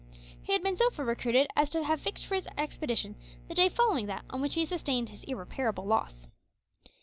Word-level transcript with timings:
He 0.41 0.51
had 0.53 0.63
been 0.63 0.77
so 0.77 0.89
far 0.89 1.05
recruited 1.05 1.45
as 1.55 1.69
to 1.69 1.83
have 1.83 2.01
fixed 2.01 2.25
for 2.25 2.33
his 2.33 2.49
expedition 2.57 3.13
the 3.47 3.53
day 3.53 3.69
following 3.69 4.07
that 4.07 4.25
on 4.31 4.41
which 4.41 4.55
he 4.55 4.65
sustained 4.65 5.09
his 5.09 5.23
irreparable 5.25 5.85
loss. 5.85 6.27